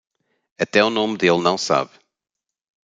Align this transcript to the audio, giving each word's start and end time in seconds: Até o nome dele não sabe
Até 0.59 0.83
o 0.83 0.89
nome 0.89 1.15
dele 1.15 1.43
não 1.43 1.59
sabe 1.59 1.91